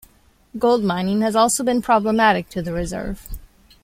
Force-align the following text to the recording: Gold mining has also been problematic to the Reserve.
Gold 0.57 0.83
mining 0.83 1.21
has 1.21 1.35
also 1.35 1.63
been 1.63 1.79
problematic 1.79 2.49
to 2.49 2.63
the 2.63 2.73
Reserve. 2.73 3.27